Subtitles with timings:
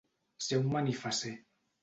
[0.45, 1.35] Ser un manifasser.